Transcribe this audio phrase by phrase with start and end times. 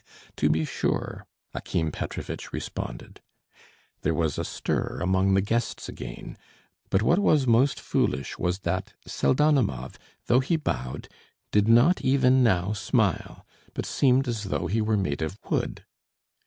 [0.03, 0.31] "He he he!
[0.37, 3.21] To be sure," Akim Petrovitch responded.
[4.01, 6.39] There was a stir among the guests again,
[6.89, 11.07] but what was most foolish was that Pseldonimov, though he bowed,
[11.51, 13.45] did not even now smile,
[13.75, 15.85] but seemed as though he were made of wood.